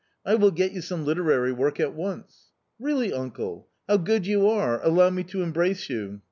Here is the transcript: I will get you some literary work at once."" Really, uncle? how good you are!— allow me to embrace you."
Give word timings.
I 0.25 0.33
will 0.33 0.49
get 0.49 0.71
you 0.71 0.81
some 0.81 1.05
literary 1.05 1.51
work 1.51 1.79
at 1.79 1.93
once."" 1.93 2.49
Really, 2.79 3.13
uncle? 3.13 3.67
how 3.87 3.97
good 3.97 4.25
you 4.25 4.49
are!— 4.49 4.83
allow 4.83 5.11
me 5.11 5.21
to 5.25 5.43
embrace 5.43 5.91
you." 5.91 6.19